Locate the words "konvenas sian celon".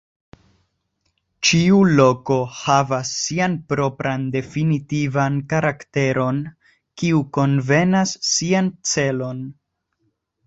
7.39-9.45